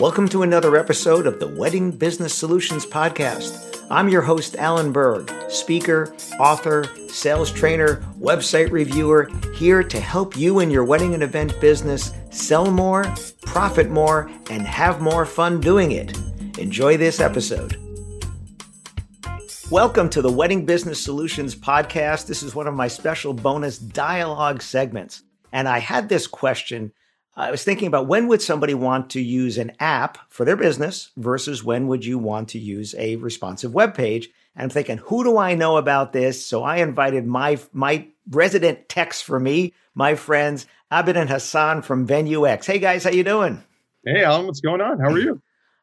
Welcome 0.00 0.30
to 0.30 0.44
another 0.44 0.78
episode 0.78 1.26
of 1.26 1.40
the 1.40 1.46
Wedding 1.46 1.90
Business 1.90 2.32
Solutions 2.32 2.86
Podcast. 2.86 3.84
I'm 3.90 4.08
your 4.08 4.22
host, 4.22 4.56
Alan 4.56 4.92
Berg, 4.92 5.30
speaker, 5.50 6.16
author, 6.38 6.86
sales 7.08 7.52
trainer, 7.52 7.96
website 8.18 8.70
reviewer, 8.70 9.28
here 9.54 9.82
to 9.82 10.00
help 10.00 10.38
you 10.38 10.60
in 10.60 10.70
your 10.70 10.86
wedding 10.86 11.12
and 11.12 11.22
event 11.22 11.60
business 11.60 12.14
sell 12.30 12.70
more, 12.70 13.14
profit 13.42 13.90
more, 13.90 14.30
and 14.48 14.62
have 14.62 15.02
more 15.02 15.26
fun 15.26 15.60
doing 15.60 15.92
it. 15.92 16.18
Enjoy 16.58 16.96
this 16.96 17.20
episode. 17.20 17.76
Welcome 19.70 20.08
to 20.08 20.22
the 20.22 20.32
Wedding 20.32 20.64
Business 20.64 20.98
Solutions 20.98 21.54
Podcast. 21.54 22.26
This 22.26 22.42
is 22.42 22.54
one 22.54 22.66
of 22.66 22.72
my 22.72 22.88
special 22.88 23.34
bonus 23.34 23.76
dialogue 23.76 24.62
segments. 24.62 25.24
And 25.52 25.68
I 25.68 25.78
had 25.78 26.08
this 26.08 26.26
question 26.26 26.90
I 27.36 27.50
was 27.50 27.62
thinking 27.62 27.86
about 27.86 28.08
when 28.08 28.26
would 28.28 28.42
somebody 28.42 28.74
want 28.74 29.10
to 29.10 29.20
use 29.20 29.56
an 29.56 29.72
app 29.78 30.18
for 30.30 30.44
their 30.44 30.56
business 30.56 31.10
versus 31.16 31.62
when 31.62 31.86
would 31.86 32.04
you 32.04 32.18
want 32.18 32.48
to 32.50 32.58
use 32.58 32.94
a 32.98 33.16
responsive 33.16 33.72
web 33.72 33.94
page? 33.94 34.28
And 34.56 34.64
I'm 34.64 34.70
thinking, 34.70 34.98
who 34.98 35.22
do 35.22 35.38
I 35.38 35.54
know 35.54 35.76
about 35.76 36.12
this? 36.12 36.44
So 36.44 36.64
I 36.64 36.78
invited 36.78 37.26
my 37.26 37.58
my 37.72 38.08
resident 38.28 38.88
techs 38.88 39.22
for 39.22 39.38
me, 39.38 39.74
my 39.94 40.16
friends 40.16 40.66
Abid 40.90 41.16
and 41.16 41.30
Hassan 41.30 41.82
from 41.82 42.06
Venue 42.06 42.46
X. 42.46 42.66
Hey 42.66 42.78
guys, 42.78 43.04
how 43.04 43.10
you 43.10 43.24
doing? 43.24 43.62
Hey 44.04 44.24
Alan, 44.24 44.46
what's 44.46 44.60
going 44.60 44.80
on? 44.80 44.98
How 44.98 45.10
are 45.10 45.18
you? 45.18 45.40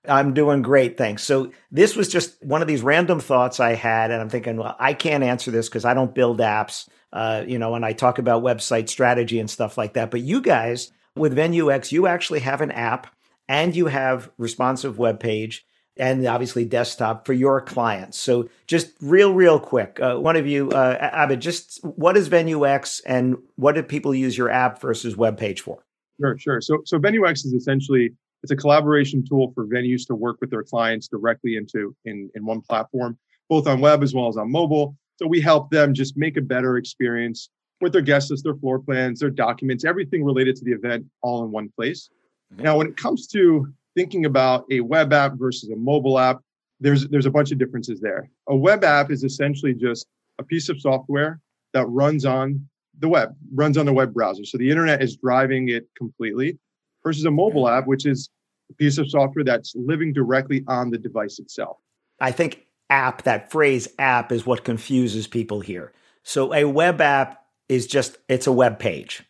I'm 0.07 0.33
doing 0.33 0.61
great, 0.61 0.97
thanks. 0.97 1.23
So 1.23 1.51
this 1.71 1.95
was 1.95 2.07
just 2.07 2.41
one 2.43 2.61
of 2.61 2.67
these 2.67 2.81
random 2.81 3.19
thoughts 3.19 3.59
I 3.59 3.73
had, 3.73 4.11
and 4.11 4.21
I'm 4.21 4.29
thinking, 4.29 4.57
well, 4.57 4.75
I 4.79 4.93
can't 4.93 5.23
answer 5.23 5.51
this 5.51 5.67
because 5.67 5.85
I 5.85 5.93
don't 5.93 6.15
build 6.15 6.39
apps, 6.39 6.87
uh, 7.11 7.43
you 7.45 7.59
know, 7.59 7.75
and 7.75 7.85
I 7.85 7.91
talk 7.91 8.17
about 8.17 8.43
website 8.43 8.87
strategy 8.89 9.39
and 9.39 9.49
stuff 9.49 9.77
like 9.77 9.93
that. 9.93 10.11
But 10.11 10.21
you 10.21 10.41
guys 10.41 10.91
with 11.17 11.35
VenueX, 11.35 11.91
you 11.91 12.07
actually 12.07 12.39
have 12.39 12.61
an 12.61 12.71
app 12.71 13.07
and 13.47 13.75
you 13.75 13.87
have 13.87 14.29
responsive 14.37 14.97
web 14.97 15.19
page 15.19 15.65
and 15.99 16.25
obviously 16.27 16.63
desktop 16.63 17.25
for 17.25 17.33
your 17.33 17.61
clients. 17.61 18.17
So 18.17 18.49
just 18.67 18.91
real, 19.01 19.33
real 19.33 19.59
quick, 19.59 19.99
uh, 19.99 20.15
one 20.17 20.35
of 20.35 20.45
you, 20.45 20.69
uh, 20.69 21.27
Abid, 21.27 21.39
just 21.39 21.83
what 21.83 22.15
is 22.15 22.29
VenueX 22.29 23.01
and 23.05 23.37
what 23.55 23.75
do 23.75 23.83
people 23.83 24.13
use 24.13 24.37
your 24.37 24.49
app 24.49 24.79
versus 24.79 25.17
web 25.17 25.37
page 25.37 25.61
for? 25.61 25.83
Sure, 26.19 26.37
sure. 26.37 26.61
So, 26.61 26.79
so 26.85 26.99
VenueX 26.99 27.45
is 27.45 27.53
essentially 27.53 28.11
it's 28.43 28.51
a 28.51 28.55
collaboration 28.55 29.23
tool 29.27 29.51
for 29.55 29.65
venues 29.65 30.05
to 30.07 30.15
work 30.15 30.37
with 30.39 30.51
their 30.51 30.63
clients 30.63 31.07
directly 31.07 31.55
into 31.55 31.95
in, 32.05 32.29
in 32.35 32.45
one 32.45 32.61
platform, 32.61 33.17
both 33.49 33.67
on 33.67 33.81
web 33.81 34.03
as 34.03 34.13
well 34.13 34.27
as 34.27 34.37
on 34.37 34.51
mobile. 34.51 34.95
So 35.17 35.27
we 35.27 35.41
help 35.41 35.71
them 35.71 35.93
just 35.93 36.15
make 36.15 36.37
a 36.37 36.41
better 36.41 36.77
experience 36.77 37.49
with 37.81 37.93
their 37.93 38.01
guest 38.01 38.31
list, 38.31 38.43
their 38.43 38.55
floor 38.55 38.79
plans, 38.79 39.19
their 39.19 39.29
documents, 39.29 39.85
everything 39.85 40.23
related 40.23 40.55
to 40.57 40.65
the 40.65 40.71
event 40.71 41.05
all 41.21 41.43
in 41.43 41.51
one 41.51 41.69
place. 41.75 42.09
Mm-hmm. 42.53 42.63
Now, 42.63 42.77
when 42.77 42.87
it 42.87 42.97
comes 42.97 43.27
to 43.27 43.67
thinking 43.95 44.25
about 44.25 44.65
a 44.71 44.81
web 44.81 45.13
app 45.13 45.33
versus 45.35 45.69
a 45.69 45.75
mobile 45.75 46.19
app, 46.19 46.39
there's 46.79 47.07
there's 47.07 47.25
a 47.25 47.31
bunch 47.31 47.51
of 47.51 47.57
differences 47.57 47.99
there. 47.99 48.29
A 48.47 48.55
web 48.55 48.83
app 48.83 49.11
is 49.11 49.23
essentially 49.23 49.73
just 49.73 50.07
a 50.39 50.43
piece 50.43 50.69
of 50.69 50.79
software 50.79 51.39
that 51.73 51.85
runs 51.87 52.25
on 52.25 52.67
the 52.99 53.09
web, 53.09 53.35
runs 53.53 53.77
on 53.77 53.85
the 53.85 53.93
web 53.93 54.13
browser. 54.13 54.45
So 54.45 54.57
the 54.57 54.69
internet 54.69 55.01
is 55.01 55.17
driving 55.17 55.69
it 55.69 55.87
completely 55.97 56.57
versus 57.03 57.25
a 57.25 57.31
mobile 57.31 57.67
app, 57.67 57.87
which 57.87 58.05
is 58.05 58.29
a 58.69 58.73
piece 58.73 58.97
of 58.97 59.09
software 59.09 59.43
that's 59.43 59.73
living 59.75 60.13
directly 60.13 60.63
on 60.67 60.89
the 60.89 60.97
device 60.97 61.39
itself. 61.39 61.77
I 62.19 62.31
think 62.31 62.65
app, 62.89 63.23
that 63.23 63.51
phrase 63.51 63.87
app 63.99 64.31
is 64.31 64.45
what 64.45 64.63
confuses 64.63 65.27
people 65.27 65.59
here. 65.59 65.93
So 66.23 66.53
a 66.53 66.65
web 66.65 67.01
app 67.01 67.43
is 67.69 67.87
just 67.87 68.17
it's 68.27 68.47
a 68.47 68.51
web 68.51 68.79
page. 68.79 69.23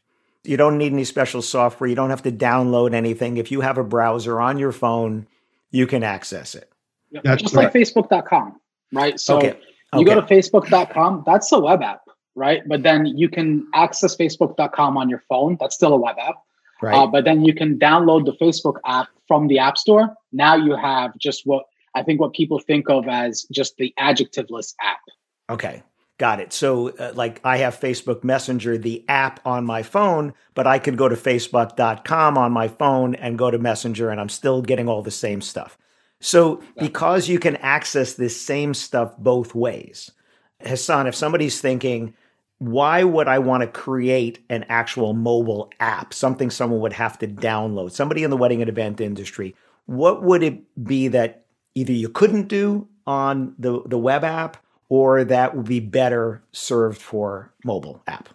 You 0.43 0.57
don't 0.57 0.77
need 0.77 0.93
any 0.93 1.03
special 1.03 1.41
software. 1.41 1.89
You 1.89 1.95
don't 1.95 2.09
have 2.09 2.23
to 2.23 2.31
download 2.31 2.93
anything. 2.93 3.37
If 3.37 3.51
you 3.51 3.61
have 3.61 3.77
a 3.77 3.83
browser 3.83 4.39
on 4.39 4.57
your 4.57 4.71
phone, 4.71 5.27
you 5.71 5.87
can 5.87 6.03
access 6.03 6.55
it. 6.55 6.71
That's 7.23 7.41
just 7.41 7.55
like 7.55 7.73
Facebook.com, 7.73 8.59
right? 8.93 9.19
So 9.19 9.37
okay. 9.37 9.57
Okay. 9.93 10.01
you 10.01 10.05
go 10.05 10.15
to 10.15 10.21
Facebook.com, 10.21 11.23
that's 11.25 11.51
a 11.51 11.59
web 11.59 11.81
app, 11.81 12.01
right? 12.35 12.61
But 12.67 12.83
then 12.83 13.05
you 13.05 13.29
can 13.29 13.67
access 13.73 14.15
Facebook.com 14.15 14.97
on 14.97 15.09
your 15.09 15.23
phone. 15.29 15.57
That's 15.59 15.75
still 15.75 15.93
a 15.93 15.97
web 15.97 16.17
app. 16.19 16.35
Right. 16.81 16.95
Uh, 16.95 17.07
but 17.07 17.23
then 17.23 17.43
you 17.43 17.53
can 17.53 17.79
download 17.79 18.25
the 18.25 18.33
Facebook 18.33 18.75
app 18.85 19.07
from 19.27 19.47
the 19.47 19.59
App 19.59 19.77
Store. 19.77 20.13
Now 20.31 20.55
you 20.55 20.75
have 20.75 21.17
just 21.17 21.45
what 21.45 21.63
I 21.95 22.03
think 22.03 22.19
what 22.19 22.33
people 22.33 22.59
think 22.59 22.89
of 22.89 23.07
as 23.07 23.47
just 23.51 23.77
the 23.77 23.93
adjectiveless 23.99 24.75
app. 24.81 24.99
Okay. 25.49 25.81
Got 26.17 26.39
it. 26.39 26.51
So, 26.51 26.89
uh, 26.89 27.11
like, 27.13 27.39
I 27.43 27.57
have 27.57 27.79
Facebook 27.79 28.23
Messenger, 28.23 28.79
the 28.79 29.05
app 29.07 29.39
on 29.45 29.65
my 29.65 29.83
phone, 29.83 30.33
but 30.55 30.65
I 30.65 30.79
could 30.79 30.97
go 30.97 31.07
to 31.07 31.15
facebook.com 31.15 32.37
on 32.37 32.51
my 32.51 32.67
phone 32.67 33.13
and 33.13 33.37
go 33.37 33.51
to 33.51 33.59
Messenger, 33.59 34.09
and 34.09 34.19
I'm 34.19 34.29
still 34.29 34.63
getting 34.63 34.89
all 34.89 35.03
the 35.03 35.11
same 35.11 35.41
stuff. 35.41 35.77
So, 36.19 36.63
because 36.79 37.29
you 37.29 37.37
can 37.37 37.55
access 37.57 38.13
this 38.13 38.39
same 38.39 38.73
stuff 38.73 39.15
both 39.19 39.53
ways, 39.53 40.09
Hassan, 40.61 41.05
if 41.05 41.13
somebody's 41.13 41.61
thinking, 41.61 42.15
why 42.57 43.03
would 43.03 43.27
I 43.27 43.37
want 43.37 43.61
to 43.61 43.67
create 43.67 44.43
an 44.49 44.65
actual 44.69 45.13
mobile 45.13 45.69
app, 45.79 46.15
something 46.15 46.49
someone 46.49 46.79
would 46.79 46.93
have 46.93 47.19
to 47.19 47.27
download? 47.27 47.91
Somebody 47.91 48.23
in 48.23 48.31
the 48.31 48.37
wedding 48.37 48.61
and 48.61 48.69
event 48.69 48.99
industry, 48.99 49.55
what 49.85 50.23
would 50.23 50.41
it 50.41 50.83
be 50.83 51.09
that 51.09 51.45
either 51.75 51.93
you 51.93 52.09
couldn't 52.09 52.47
do 52.47 52.87
on 53.05 53.53
the, 53.59 53.83
the 53.85 53.99
web 53.99 54.23
app 54.23 54.57
or 54.89 55.23
that 55.23 55.55
would 55.55 55.67
be 55.67 55.79
better 55.79 56.43
served 56.51 56.99
for 57.01 57.51
mobile 57.63 58.01
app? 58.07 58.29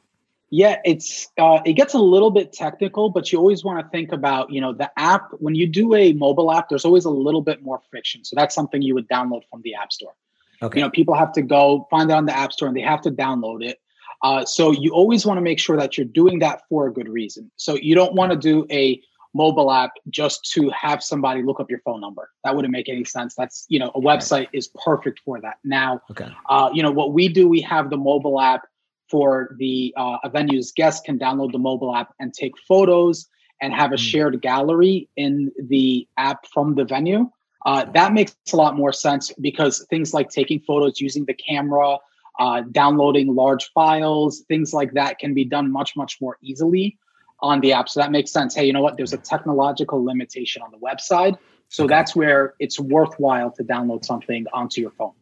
Yeah, 0.51 0.81
it's 0.85 1.29
uh, 1.39 1.61
it 1.65 1.73
gets 1.75 1.95
a 1.95 1.99
little 1.99 2.31
bit 2.31 2.53
technical, 2.53 3.09
but 3.09 3.33
you 3.33 3.39
always 3.39 3.65
want 3.65 3.83
to 3.83 3.89
think 3.91 4.13
about 4.13 4.53
you 4.53 4.61
know 4.61 4.75
the 4.75 4.91
app 4.99 5.31
when 5.39 5.55
you 5.55 5.67
do 5.67 5.95
a 5.95 6.12
mobile 6.12 6.53
app. 6.53 6.69
There's 6.69 6.85
always 6.85 7.07
a 7.07 7.11
little 7.11 7.41
bit 7.41 7.62
more 7.62 7.81
friction, 7.91 8.23
so 8.23 8.37
that's 8.37 8.55
something 8.55 8.83
you 8.83 8.95
would 8.95 9.09
download 9.09 9.43
from 9.51 9.62
the 9.62 9.75
app 9.75 9.93
store. 9.93 10.15
Okay. 10.62 10.79
You 10.79 10.85
know, 10.85 10.91
people 10.91 11.15
have 11.15 11.33
to 11.33 11.43
go 11.43 11.89
find 11.91 12.11
it 12.11 12.15
on 12.15 12.27
the 12.27 12.37
app 12.37 12.53
store 12.53 12.69
and 12.69 12.77
they 12.77 12.83
have 12.83 13.01
to 13.03 13.11
download 13.11 13.65
it. 13.65 13.81
Uh, 14.23 14.45
so 14.45 14.71
you 14.71 14.93
always 14.93 15.26
want 15.26 15.38
to 15.38 15.43
make 15.43 15.59
sure 15.59 15.76
that 15.76 15.99
you're 15.99 16.06
doing 16.06 16.38
that 16.38 16.62
for 16.69 16.87
a 16.87 16.93
good 16.93 17.09
reason. 17.09 17.50
So 17.56 17.75
you 17.75 17.94
don't 17.97 18.15
want 18.15 18.31
to 18.31 18.38
do 18.38 18.67
a 18.71 19.00
mobile 19.34 19.73
app 19.73 19.93
just 20.11 20.44
to 20.52 20.70
have 20.70 21.02
somebody 21.02 21.43
look 21.43 21.61
up 21.61 21.70
your 21.70 21.81
phone 21.81 22.00
number. 22.00 22.31
That 22.44 22.55
wouldn't 22.55 22.73
make 22.73 22.88
any 22.88 23.05
sense. 23.05 23.34
That's, 23.34 23.64
you 23.69 23.79
know, 23.79 23.90
a 23.94 24.00
website 24.00 24.49
is 24.52 24.69
perfect 24.84 25.20
for 25.25 25.40
that. 25.40 25.56
Now, 25.64 26.02
okay. 26.11 26.29
uh, 26.49 26.70
you 26.73 26.82
know, 26.82 26.90
what 26.90 27.12
we 27.12 27.29
do, 27.29 27.49
we 27.49 27.61
have 27.62 27.90
the 27.90 27.96
mobile 27.96 28.40
app 28.40 28.62
for 29.11 29.55
the 29.58 29.94
uh, 29.96 30.19
a 30.25 30.31
venue's 30.31 30.73
guests 30.73 31.02
can 31.05 31.19
download 31.19 31.52
the 31.52 31.58
mobile 31.58 31.94
app 31.94 32.14
and 32.19 32.32
take 32.32 32.52
photos 32.67 33.29
and 33.61 33.73
have 33.73 33.93
a 33.93 33.96
mm. 33.96 33.99
shared 33.99 34.40
gallery 34.40 35.08
in 35.17 35.52
the 35.69 36.06
app 36.17 36.46
from 36.46 36.75
the 36.75 36.85
venue. 36.85 37.31
Uh, 37.64 37.85
that 37.93 38.12
makes 38.12 38.35
a 38.52 38.56
lot 38.56 38.76
more 38.76 38.93
sense 38.93 39.32
because 39.40 39.87
things 39.88 40.12
like 40.12 40.31
taking 40.31 40.58
photos 40.61 41.00
using 41.00 41.25
the 41.26 41.35
camera, 41.35 41.96
uh, 42.40 42.62
downloading 42.73 43.35
large 43.35 43.70
files, 43.73 44.43
things 44.49 44.73
like 44.73 44.93
that 44.94 45.19
can 45.19 45.32
be 45.32 45.44
done 45.44 45.70
much, 45.70 45.94
much 45.96 46.19
more 46.20 46.38
easily 46.43 46.99
on 47.43 47.61
the 47.61 47.73
app. 47.73 47.89
So 47.89 48.00
that 48.00 48.11
makes 48.11 48.31
sense. 48.31 48.55
Hey, 48.55 48.65
you 48.65 48.73
know 48.73 48.81
what? 48.81 48.97
There's 48.97 49.12
a 49.12 49.19
technological 49.19 50.05
limitation 50.05 50.62
on 50.62 50.71
the 50.71 50.79
website. 50.79 51.37
So 51.69 51.85
okay. 51.85 51.94
that's 51.94 52.15
where 52.15 52.55
it's 52.59 52.79
worthwhile 52.79 53.50
to 53.53 53.65
download 53.65 54.05
something 54.05 54.47
onto 54.53 54.81
your 54.81 54.91
phone. 54.93 55.12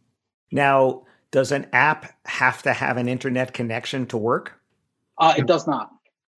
Now, 0.52 1.04
Does 1.30 1.52
an 1.52 1.66
app 1.72 2.12
have 2.26 2.62
to 2.62 2.72
have 2.72 2.96
an 2.96 3.08
internet 3.08 3.54
connection 3.54 4.06
to 4.06 4.16
work? 4.16 4.60
Uh, 5.16 5.34
it 5.36 5.46
does 5.46 5.66
not. 5.66 5.90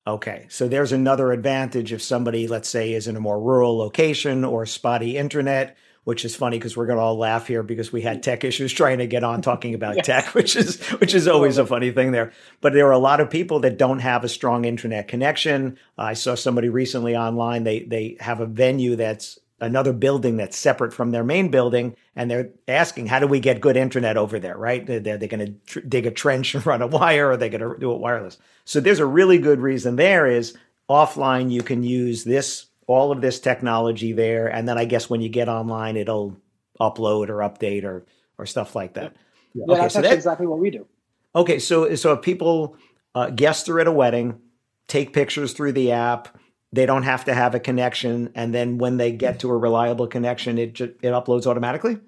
Okay, 0.06 0.46
so 0.48 0.68
there's 0.68 0.92
another 0.92 1.32
advantage 1.32 1.92
if 1.92 2.02
somebody, 2.02 2.48
let's 2.48 2.68
say, 2.68 2.92
is 2.92 3.06
in 3.06 3.16
a 3.16 3.20
more 3.20 3.40
rural 3.40 3.78
location 3.78 4.44
or 4.44 4.66
spotty 4.66 5.16
internet, 5.16 5.76
which 6.04 6.24
is 6.24 6.34
funny 6.34 6.58
because 6.58 6.76
we're 6.76 6.86
going 6.86 6.98
to 6.98 7.02
all 7.02 7.16
laugh 7.16 7.46
here 7.46 7.62
because 7.62 7.92
we 7.92 8.02
had 8.02 8.22
tech 8.22 8.44
issues 8.44 8.72
trying 8.72 8.98
to 8.98 9.06
get 9.06 9.24
on 9.24 9.42
talking 9.42 9.74
about 9.74 9.96
tech, 10.04 10.26
which 10.34 10.56
is 10.56 10.80
which 11.00 11.14
is 11.14 11.28
always 11.28 11.58
a 11.58 11.66
funny 11.66 11.90
thing 11.90 12.12
there. 12.12 12.32
But 12.60 12.72
there 12.72 12.88
are 12.88 12.92
a 12.92 12.98
lot 12.98 13.20
of 13.20 13.30
people 13.30 13.60
that 13.60 13.78
don't 13.78 14.00
have 14.00 14.24
a 14.24 14.28
strong 14.28 14.64
internet 14.64 15.08
connection. 15.08 15.78
I 15.96 16.14
saw 16.14 16.34
somebody 16.34 16.68
recently 16.68 17.16
online; 17.16 17.64
they 17.64 17.80
they 17.80 18.16
have 18.20 18.40
a 18.40 18.46
venue 18.46 18.96
that's 18.96 19.38
another 19.62 19.92
building 19.92 20.36
that's 20.36 20.58
separate 20.58 20.92
from 20.92 21.12
their 21.12 21.22
main 21.22 21.48
building 21.48 21.94
and 22.16 22.28
they're 22.28 22.50
asking 22.66 23.06
how 23.06 23.20
do 23.20 23.28
we 23.28 23.38
get 23.38 23.60
good 23.60 23.76
internet 23.76 24.16
over 24.16 24.40
there? 24.40 24.56
Right? 24.56 24.84
They're, 24.84 24.98
they're 24.98 25.18
going 25.18 25.46
to 25.46 25.52
tr- 25.66 25.86
dig 25.86 26.04
a 26.04 26.10
trench 26.10 26.56
and 26.56 26.66
run 26.66 26.82
a 26.82 26.88
wire 26.88 27.30
or 27.30 27.36
they're 27.36 27.48
going 27.48 27.60
to 27.60 27.78
do 27.78 27.92
it 27.92 28.00
wireless. 28.00 28.38
So 28.64 28.80
there's 28.80 28.98
a 28.98 29.06
really 29.06 29.38
good 29.38 29.60
reason 29.60 29.94
there 29.94 30.26
is 30.26 30.56
offline 30.90 31.50
you 31.50 31.62
can 31.62 31.84
use 31.84 32.24
this 32.24 32.66
all 32.86 33.12
of 33.12 33.20
this 33.20 33.40
technology 33.40 34.12
there 34.12 34.46
and 34.48 34.68
then 34.68 34.78
i 34.78 34.84
guess 34.84 35.08
when 35.08 35.20
you 35.20 35.28
get 35.28 35.48
online 35.48 35.96
it'll 35.96 36.36
upload 36.80 37.28
or 37.28 37.38
update 37.38 37.84
or 37.84 38.04
or 38.38 38.46
stuff 38.46 38.74
like 38.74 38.94
that 38.94 39.14
yeah, 39.54 39.64
okay, 39.68 39.80
that's 39.80 39.94
so 39.94 40.02
that, 40.02 40.12
exactly 40.12 40.46
what 40.46 40.58
we 40.58 40.70
do 40.70 40.86
okay 41.34 41.58
so 41.58 41.94
so 41.94 42.12
if 42.12 42.22
people 42.22 42.76
uh, 43.14 43.28
guests 43.30 43.68
are 43.68 43.78
at 43.78 43.86
a 43.86 43.92
wedding 43.92 44.40
take 44.88 45.12
pictures 45.12 45.52
through 45.52 45.72
the 45.72 45.92
app 45.92 46.36
they 46.72 46.86
don't 46.86 47.02
have 47.02 47.26
to 47.26 47.34
have 47.34 47.54
a 47.54 47.60
connection, 47.60 48.30
and 48.34 48.54
then 48.54 48.78
when 48.78 48.96
they 48.96 49.12
get 49.12 49.40
to 49.40 49.50
a 49.50 49.56
reliable 49.56 50.06
connection, 50.06 50.58
it 50.58 50.72
ju- 50.72 50.94
it 51.02 51.10
uploads 51.10 51.46
automatically. 51.46 51.98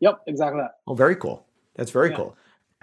Yep, 0.00 0.20
exactly 0.26 0.60
that. 0.60 0.78
Oh, 0.86 0.94
very 0.94 1.16
cool. 1.16 1.46
That's 1.74 1.90
very 1.90 2.10
yeah. 2.10 2.16
cool. 2.16 2.36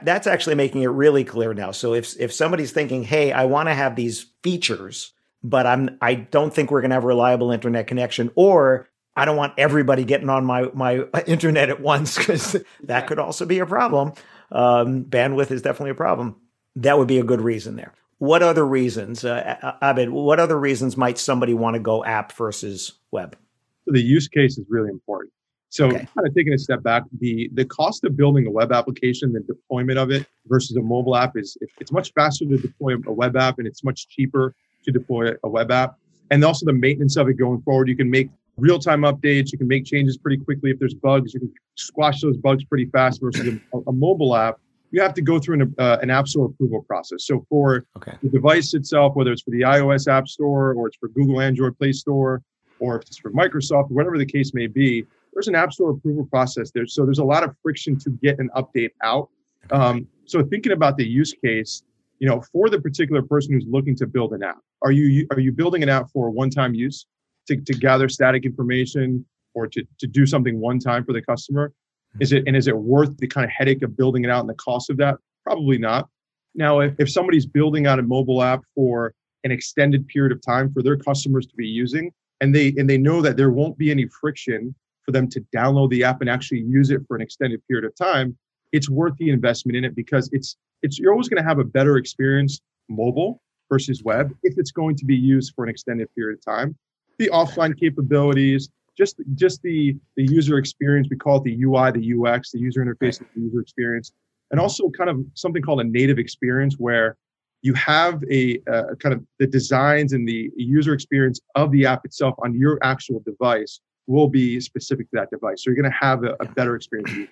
That's 0.04 0.28
actually 0.28 0.56
making 0.56 0.82
it 0.82 0.88
really 0.88 1.24
clear 1.24 1.54
now. 1.54 1.72
So 1.72 1.94
if 1.94 2.20
if 2.20 2.34
somebody's 2.34 2.72
thinking, 2.72 3.04
"Hey, 3.04 3.32
I 3.32 3.46
want 3.46 3.70
to 3.70 3.76
have 3.76 3.96
these 3.96 4.26
features, 4.42 5.14
but 5.44 5.66
I'm 5.66 5.98
I 6.02 6.16
don't 6.16 6.54
think 6.54 6.72
we're 6.72 6.82
going 6.82 6.92
to 6.92 6.96
have 6.96 7.04
a 7.04 7.08
reliable 7.08 7.52
internet 7.52 7.88
connection," 7.88 8.32
or 8.36 8.88
I 9.16 9.26
don't 9.26 9.38
want 9.38 9.54
everybody 9.58 10.04
getting 10.06 10.30
on 10.30 10.46
my 10.46 10.70
my 10.74 11.06
internet 11.28 11.70
at 11.70 11.82
once 11.82 12.18
because 12.18 12.56
that 12.84 13.08
could 13.08 13.20
also 13.20 13.46
be 13.46 13.60
a 13.60 13.66
problem. 13.66 14.14
Um, 14.52 15.04
bandwidth 15.04 15.52
is 15.52 15.62
definitely 15.62 15.92
a 15.92 15.96
problem. 15.96 16.36
That 16.76 16.98
would 16.98 17.08
be 17.08 17.20
a 17.20 17.24
good 17.24 17.42
reason 17.42 17.76
there. 17.76 17.94
What 18.20 18.42
other 18.42 18.66
reasons, 18.66 19.24
uh, 19.24 19.76
Abid? 19.82 20.10
What 20.10 20.40
other 20.40 20.60
reasons 20.60 20.98
might 20.98 21.18
somebody 21.18 21.54
want 21.54 21.76
to 21.76 21.80
go 21.80 22.04
app 22.04 22.32
versus 22.32 22.94
web? 23.12 23.38
So 23.86 23.92
the 23.92 24.02
use 24.02 24.28
case 24.28 24.58
is 24.58 24.66
really 24.70 24.90
important. 24.90 25.34
So 25.70 25.88
okay. 25.88 25.98
kind 25.98 26.28
of 26.28 26.34
taking 26.34 26.54
a 26.54 26.58
step 26.58 26.82
back, 26.82 27.04
the 27.20 27.50
the 27.54 27.66
cost 27.66 28.04
of 28.04 28.16
building 28.16 28.48
a 28.48 28.52
web 28.52 28.72
application, 28.72 29.34
the 29.34 29.42
deployment 29.42 30.00
of 30.00 30.12
it 30.12 30.26
versus 30.48 30.76
a 30.78 30.82
mobile 30.82 31.16
app 31.16 31.36
is 31.36 31.58
it's 31.80 31.92
much 31.92 32.14
faster 32.14 32.46
to 32.46 32.58
deploy 32.58 32.96
a 33.06 33.12
web 33.12 33.36
app 33.36 33.60
and 33.60 33.68
it's 33.68 33.84
much 33.84 34.08
cheaper 34.08 34.56
to 34.88 34.92
deploy 34.92 35.32
a 35.44 35.50
web 35.50 35.72
app. 35.72 35.96
And 36.32 36.44
also 36.44 36.66
the 36.66 36.74
maintenance 36.74 37.16
of 37.16 37.30
it 37.30 37.34
going 37.34 37.62
forward, 37.62 37.88
you 37.88 37.96
can 37.96 38.10
make 38.10 38.30
real-time 38.58 39.02
updates, 39.02 39.52
you 39.52 39.58
can 39.58 39.68
make 39.68 39.86
changes 39.86 40.18
pretty 40.18 40.44
quickly. 40.44 40.72
If 40.72 40.80
there's 40.80 40.96
bugs, 40.96 41.34
you 41.34 41.40
can 41.40 41.54
squash 41.76 42.22
those 42.22 42.38
bugs 42.38 42.64
pretty 42.64 42.88
fast 42.88 43.22
versus 43.22 43.60
a, 43.74 43.78
a 43.88 43.94
mobile 43.94 44.36
app 44.36 44.60
you 44.92 45.02
have 45.02 45.14
to 45.14 45.22
go 45.22 45.40
through 45.40 45.62
an, 45.62 45.76
uh, 45.78 45.98
an 46.02 46.10
app 46.10 46.28
store 46.28 46.46
approval 46.46 46.82
process. 46.84 47.26
So 47.26 47.46
for 47.50 47.86
okay. 47.98 48.14
the 48.24 48.30
device 48.30 48.74
itself, 48.74 49.16
whether 49.16 49.32
it's 49.32 49.42
for 49.42 49.52
the 49.52 49.62
iOS 49.62 50.08
App 50.08 50.28
Store 50.28 50.74
or 50.74 50.88
it's 50.88 50.98
for 50.98 51.10
Google 51.10 51.42
Android 51.42 51.78
Play 51.78 51.92
Store, 51.92 52.42
or 52.80 52.98
if 52.98 53.04
it's 53.04 53.18
for 53.18 53.32
Microsoft, 53.32 53.90
whatever 53.90 54.18
the 54.18 54.26
case 54.26 54.54
may 54.54 54.68
be, 54.68 55.06
there's 55.34 55.48
an 55.48 55.56
app 55.56 55.74
store 55.74 55.92
approval 55.92 56.26
process 56.26 56.72
there. 56.72 56.88
So 56.88 57.06
there's 57.06 57.20
a 57.20 57.24
lot 57.24 57.44
of 57.44 57.56
friction 57.62 57.98
to 58.00 58.10
get 58.10 58.40
an 58.40 58.50
update 58.56 58.92
out. 59.04 59.30
Um, 59.72 60.08
so 60.26 60.44
thinking 60.44 60.72
about 60.72 60.98
the 60.98 61.08
use 61.08 61.34
case, 61.34 61.84
you 62.20 62.28
know, 62.28 62.42
for 62.52 62.70
the 62.70 62.80
particular 62.80 63.22
person 63.22 63.54
who's 63.54 63.66
looking 63.68 63.96
to 63.98 64.08
build 64.08 64.34
an 64.34 64.44
app, 64.44 64.60
are 64.82 64.92
you 64.92 65.28
are 65.32 65.40
you 65.40 65.52
building 65.52 65.84
an 65.84 65.90
app 65.90 66.10
for 66.12 66.30
one-time 66.30 66.74
use 66.74 67.06
to, 67.48 67.58
to 67.58 67.74
gather 67.74 68.10
static 68.10 68.46
information 68.46 69.26
or 69.54 69.68
to, 69.68 69.84
to 70.00 70.08
do 70.08 70.26
something 70.26 70.60
one 70.60 70.80
time 70.80 71.04
for 71.04 71.14
the 71.14 71.22
customer? 71.22 71.74
Hmm. 72.14 72.22
Is 72.22 72.34
it 72.34 72.44
and 72.48 72.56
is 72.56 72.68
it 72.68 72.78
worth 72.78 73.18
the 73.18 73.28
kind 73.28 73.46
of 73.46 73.52
headache 73.52 73.84
of 73.84 73.96
building 73.96 74.24
it 74.24 74.32
out 74.32 74.42
and 74.42 74.50
the 74.50 74.56
cost 74.56 74.90
of 74.90 74.98
that? 74.98 75.16
Probably 75.44 75.78
not. 75.78 76.10
Now, 76.56 76.80
if, 76.80 76.96
if 76.98 77.12
somebody's 77.12 77.46
building 77.46 77.86
out 77.86 78.00
a 78.00 78.04
mobile 78.04 78.42
app 78.42 78.64
for 78.74 79.14
an 79.44 79.52
extended 79.52 80.08
period 80.08 80.32
of 80.32 80.42
time 80.42 80.72
for 80.74 80.82
their 80.82 80.98
customers 80.98 81.46
to 81.46 81.56
be 81.56 81.68
using, 81.68 82.12
and 82.42 82.54
they 82.54 82.74
and 82.78 82.90
they 82.90 82.98
know 82.98 83.22
that 83.22 83.38
there 83.38 83.52
won't 83.52 83.78
be 83.78 83.92
any 83.92 84.08
friction 84.20 84.74
for 85.04 85.12
them 85.12 85.30
to 85.30 85.42
download 85.56 85.90
the 85.90 86.04
app 86.04 86.20
and 86.22 86.30
actually 86.30 86.60
use 86.62 86.90
it 86.90 87.02
for 87.08 87.16
an 87.16 87.22
extended 87.22 87.62
period 87.68 87.86
of 87.86 87.96
time, 87.96 88.38
it's 88.72 88.90
worth 88.90 89.16
the 89.18 89.30
investment 89.30 89.78
in 89.78 89.86
it 89.86 89.96
because 89.96 90.30
it's 90.32 90.58
it's 90.84 91.00
you're 91.00 91.12
always 91.12 91.28
going 91.28 91.42
to 91.42 91.48
have 91.48 91.60
a 91.60 91.64
better 91.64 91.98
experience 91.98 92.62
mobile 92.90 93.42
versus 93.70 94.04
web 94.04 94.34
if 94.44 94.58
it's 94.58 94.72
going 94.72 94.96
to 94.96 95.06
be 95.06 95.16
used 95.16 95.54
for 95.56 95.64
an 95.64 95.70
extended 95.70 96.08
period 96.16 96.38
of 96.38 96.46
time. 96.46 96.76
The 97.18 97.30
offline 97.34 97.78
capabilities, 97.78 98.70
just 98.98 99.16
just 99.36 99.62
the 99.62 99.96
the 100.16 100.24
user 100.24 100.58
experience. 100.58 101.08
We 101.10 101.18
call 101.18 101.38
it 101.38 101.44
the 101.44 101.64
UI, 101.64 101.92
the 101.92 102.14
UX, 102.14 102.52
the 102.52 102.60
user 102.60 102.84
interface, 102.84 103.20
the 103.20 103.42
user 103.42 103.62
experience, 103.62 104.12
and 104.52 104.60
also 104.60 104.90
kind 104.90 105.10
of 105.10 105.20
something 105.34 105.62
called 105.62 105.82
a 105.82 105.84
native 105.84 106.20
experience 106.20 106.76
where 106.78 107.18
you 107.64 107.74
have 107.74 108.24
a 108.30 108.60
uh, 108.72 108.96
kind 109.00 109.14
of 109.14 109.24
the 109.40 109.48
designs 109.48 110.14
and 110.14 110.28
the 110.28 110.52
user 110.56 110.94
experience 110.94 111.40
of 111.56 111.72
the 111.72 111.86
app 111.86 112.06
itself 112.06 112.36
on 112.44 112.54
your 112.54 112.78
actual 112.84 113.22
device 113.26 113.82
will 114.06 114.30
be 114.30 114.60
specific 114.60 115.10
to 115.12 115.18
that 115.18 115.30
device. 115.30 115.64
So 115.64 115.70
you're 115.70 115.82
going 115.82 115.92
to 115.92 115.98
have 116.00 116.24
a, 116.24 116.36
a 116.40 116.46
better 116.46 116.76
experience. 116.76 117.30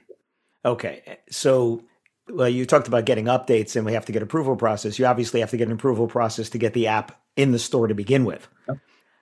Okay, 0.66 1.20
so 1.30 1.84
well, 2.30 2.50
you 2.50 2.66
talked 2.66 2.88
about 2.88 3.06
getting 3.06 3.26
updates 3.26 3.76
and 3.76 3.86
we 3.86 3.94
have 3.94 4.06
to 4.06 4.12
get 4.12 4.24
approval 4.24 4.56
process. 4.56 4.98
You 4.98 5.06
obviously 5.06 5.40
have 5.40 5.52
to 5.52 5.58
get 5.58 5.68
an 5.68 5.74
approval 5.74 6.08
process 6.08 6.50
to 6.50 6.58
get 6.58 6.74
the 6.74 6.88
app 6.88 7.22
in 7.36 7.52
the 7.52 7.60
store 7.60 7.88
to 7.88 7.94
begin 7.94 8.26
with. 8.26 8.48
Yep. 8.68 8.80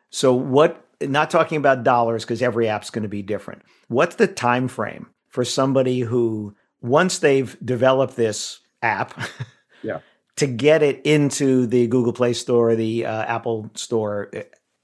So 0.09 0.33
what 0.33 0.85
not 1.01 1.29
talking 1.29 1.57
about 1.57 1.83
dollars 1.83 2.23
because 2.23 2.41
every 2.41 2.69
app's 2.69 2.89
going 2.89 3.03
to 3.03 3.09
be 3.09 3.21
different. 3.21 3.61
What's 3.87 4.15
the 4.15 4.27
time 4.27 4.67
frame 4.67 5.07
for 5.27 5.43
somebody 5.43 5.99
who 5.99 6.55
once 6.81 7.19
they've 7.19 7.57
developed 7.65 8.15
this 8.15 8.59
app, 8.81 9.19
yeah, 9.83 9.99
to 10.37 10.47
get 10.47 10.81
it 10.81 11.01
into 11.05 11.65
the 11.65 11.87
Google 11.87 12.13
Play 12.13 12.33
Store, 12.33 12.75
the 12.75 13.05
uh, 13.05 13.23
Apple 13.23 13.69
Store? 13.73 14.31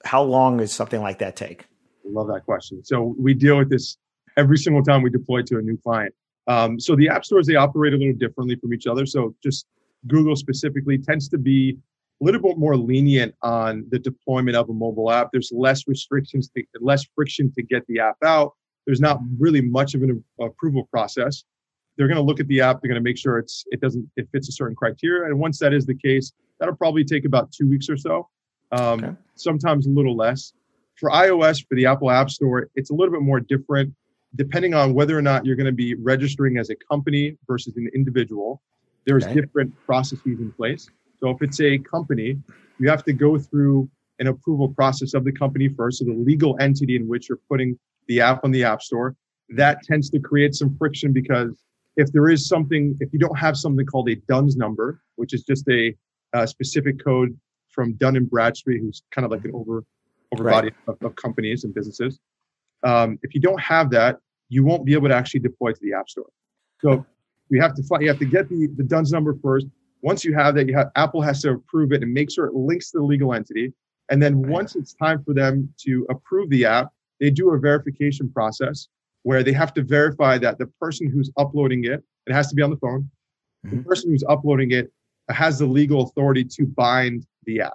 How 0.04 0.24
long 0.24 0.58
does 0.58 0.72
something 0.74 1.02
like 1.02 1.20
that 1.20 1.36
take? 1.36 1.66
Love 2.06 2.28
that 2.28 2.46
question. 2.46 2.84
So 2.84 3.16
we 3.18 3.34
deal 3.34 3.58
with 3.58 3.70
this 3.70 3.98
every 4.38 4.58
single 4.58 4.84
time 4.84 5.04
we 5.04 5.10
deploy 5.10 5.42
to 5.44 5.58
a 5.58 5.62
new 5.62 5.78
client. 5.78 6.14
Um, 6.48 6.80
so 6.80 6.96
the 6.96 7.10
app 7.10 7.26
stores 7.26 7.48
they 7.48 7.56
operate 7.56 7.94
a 7.94 7.98
little 7.98 8.14
differently 8.14 8.56
from 8.56 8.74
each 8.74 8.88
other. 8.88 9.06
So 9.06 9.36
just 9.44 9.66
Google 10.08 10.36
specifically 10.36 10.98
tends 10.98 11.28
to 11.30 11.38
be 11.38 11.78
a 12.22 12.26
little 12.26 12.42
bit 12.42 12.58
more 12.58 12.76
lenient 12.76 13.34
on 13.42 13.86
the 13.90 14.00
deployment 14.00 14.58
of 14.58 14.70
a 14.70 14.74
mobile 14.74 15.12
app. 15.12 15.30
There's 15.32 15.52
less 15.54 15.88
restrictions, 15.88 16.50
to, 16.56 16.64
less 16.82 17.06
friction 17.16 17.52
to 17.54 17.64
get 17.64 17.86
the 17.88 18.00
app 18.00 18.18
out. 18.26 18.54
There's 18.86 19.00
not 19.00 19.20
really 19.38 19.62
much 19.62 19.94
of 19.94 20.02
an 20.02 20.24
approval 20.42 20.88
process. 20.92 21.44
They're 21.98 22.08
going 22.08 22.18
to 22.18 22.24
look 22.24 22.40
at 22.40 22.48
the 22.48 22.62
app. 22.62 22.82
They're 22.82 22.90
going 22.90 23.02
to 23.02 23.08
make 23.08 23.18
sure 23.18 23.38
it's 23.38 23.66
it 23.68 23.82
doesn't 23.82 24.10
it 24.16 24.28
fits 24.32 24.50
a 24.50 24.52
certain 24.52 24.76
criteria. 24.76 25.26
And 25.26 25.40
once 25.40 25.60
that 25.60 25.74
is 25.74 25.86
the 25.86 25.96
case, 25.96 26.34
that'll 26.60 26.76
probably 26.76 27.04
take 27.04 27.26
about 27.26 27.52
two 27.52 27.68
weeks 27.70 27.90
or 27.90 27.98
so. 27.98 28.28
Um, 28.72 29.04
okay. 29.04 29.14
Sometimes 29.36 29.86
a 29.86 29.90
little 29.90 30.16
less. 30.16 30.54
For 30.96 31.10
iOS, 31.10 31.66
for 31.66 31.76
the 31.76 31.86
Apple 31.86 32.12
App 32.12 32.30
Store, 32.30 32.70
it's 32.76 32.90
a 32.90 32.94
little 32.94 33.14
bit 33.14 33.22
more 33.22 33.40
different, 33.40 33.94
depending 34.36 34.74
on 34.74 34.94
whether 34.94 35.18
or 35.18 35.22
not 35.22 35.46
you're 35.46 35.56
going 35.56 35.66
to 35.66 35.72
be 35.72 35.96
registering 35.96 36.58
as 36.58 36.70
a 36.70 36.76
company 36.76 37.38
versus 37.48 37.76
an 37.78 37.90
individual. 37.94 38.62
There's 39.06 39.26
okay. 39.26 39.34
different 39.34 39.74
processes 39.86 40.40
in 40.40 40.52
place. 40.52 40.90
So 41.20 41.30
if 41.30 41.42
it's 41.42 41.60
a 41.60 41.78
company, 41.80 42.38
you 42.80 42.90
have 42.90 43.04
to 43.06 43.14
go 43.14 43.38
through 43.38 43.90
an 44.20 44.28
approval 44.28 44.70
process 44.70 45.14
of 45.14 45.24
the 45.24 45.32
company 45.32 45.70
first, 45.70 46.00
so 46.00 46.06
the 46.06 46.14
legal 46.14 46.58
entity 46.60 46.96
in 46.96 47.08
which 47.08 47.30
you're 47.30 47.40
putting 47.50 47.78
the 48.08 48.22
app 48.22 48.44
on 48.44 48.52
the 48.52 48.64
App 48.64 48.82
Store. 48.82 49.16
That 49.50 49.82
tends 49.84 50.10
to 50.12 50.20
create 50.20 50.54
some 50.54 50.76
friction 50.78 51.12
because 51.14 51.64
if 51.96 52.12
there 52.12 52.30
is 52.30 52.48
something, 52.48 52.96
if 53.00 53.12
you 53.14 53.20
don't 53.20 53.38
have 53.38 53.58
something 53.58 53.86
called 53.86 54.10
a 54.10 54.16
DUNS 54.16 54.56
number, 54.58 55.02
which 55.16 55.34
is 55.34 55.44
just 55.44 55.68
a, 55.70 55.96
a 56.34 56.48
specific 56.48 57.04
code 57.04 57.38
from 57.70 57.94
Dun 57.94 58.16
and 58.16 58.30
Bradstreet, 58.30 58.82
who's 58.82 59.04
kind 59.12 59.26
of 59.26 59.32
like 59.32 59.46
an 59.46 59.52
over 59.54 59.84
over 60.32 60.44
right. 60.44 60.54
body 60.54 60.72
of, 60.88 60.98
of, 61.02 61.16
companies 61.16 61.64
and 61.64 61.74
businesses. 61.74 62.20
Um, 62.84 63.20
if 63.24 63.34
you 63.34 63.42
don't 63.42 63.60
have 63.60 63.90
that, 63.92 64.18
you 64.50 64.64
won't 64.64 64.86
be 64.86 64.94
able 64.94 65.10
to 65.10 65.16
actually 65.16 65.42
deploy 65.42 65.72
to 65.72 65.80
the 65.82 65.94
App 65.94 66.10
Store. 66.10 66.30
So 66.82 67.06
you 67.50 67.62
have 67.62 67.74
to 67.76 67.84
find, 67.84 68.02
you 68.02 68.10
have 68.10 68.20
to 68.20 68.26
get 68.26 68.50
the, 68.50 68.68
the 68.76 68.84
DUNS 68.84 69.12
number 69.12 69.36
first. 69.42 69.68
Once 70.02 70.24
you 70.24 70.34
have 70.34 70.56
that, 70.56 70.68
you 70.68 70.76
have 70.76 70.90
Apple 70.96 71.22
has 71.22 71.42
to 71.42 71.52
approve 71.52 71.92
it 71.92 72.02
and 72.04 72.14
make 72.14 72.32
sure 72.32 72.46
it 72.46 72.54
links 72.54 72.92
to 72.92 73.00
the 73.00 73.04
legal 73.04 73.34
entity. 73.34 73.74
And 74.10 74.22
then 74.22 74.42
right. 74.42 74.52
once 74.52 74.76
it's 74.76 74.94
time 74.94 75.24
for 75.24 75.34
them 75.34 75.72
to 75.86 76.06
approve 76.10 76.50
the 76.50 76.66
app, 76.66 76.90
they 77.20 77.30
do 77.30 77.52
a 77.52 77.60
verification 77.60 78.32
process 78.32 78.88
where 79.24 79.44
they 79.44 79.52
have 79.52 79.74
to 79.74 79.84
verify 79.84 80.38
that 80.38 80.58
the 80.58 80.68
person 80.80 81.10
who's 81.10 81.30
uploading 81.38 81.84
it, 81.84 82.02
it 82.26 82.34
has 82.34 82.48
to 82.48 82.56
be 82.56 82.62
on 82.62 82.70
the 82.70 82.78
phone, 82.78 83.10
mm-hmm. 83.66 83.78
the 83.78 83.84
person 83.84 84.10
who's 84.10 84.24
uploading 84.30 84.72
it 84.72 84.92
has 85.30 85.60
the 85.60 85.66
legal 85.66 86.04
authority 86.04 86.44
to 86.44 86.66
bind 86.66 87.26
the 87.44 87.62
app. 87.62 87.74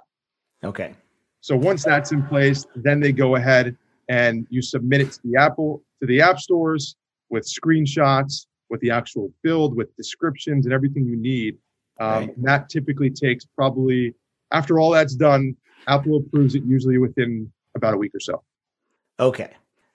Okay. 0.63 0.93
So 1.41 1.55
once 1.55 1.83
that's 1.83 2.11
in 2.11 2.23
place, 2.23 2.65
then 2.75 2.99
they 2.99 3.11
go 3.11 3.35
ahead 3.35 3.77
and 4.09 4.47
you 4.49 4.61
submit 4.61 5.01
it 5.01 5.11
to 5.13 5.19
the 5.23 5.37
Apple 5.37 5.83
to 6.01 6.07
the 6.07 6.21
app 6.21 6.39
stores 6.39 6.95
with 7.29 7.45
screenshots 7.45 8.45
with 8.69 8.81
the 8.81 8.91
actual 8.91 9.31
build, 9.43 9.75
with 9.75 9.95
descriptions 9.95 10.65
and 10.65 10.73
everything 10.73 11.05
you 11.05 11.15
need. 11.15 11.57
Um, 11.99 12.09
right. 12.09 12.43
That 12.43 12.69
typically 12.69 13.09
takes 13.09 13.45
probably 13.45 14.13
after 14.51 14.79
all 14.79 14.91
that's 14.91 15.15
done, 15.15 15.55
Apple 15.87 16.17
approves 16.17 16.55
it 16.55 16.63
usually 16.63 16.97
within 16.97 17.51
about 17.75 17.93
a 17.93 17.97
week 17.97 18.13
or 18.13 18.19
so. 18.19 18.43
Okay. 19.19 19.51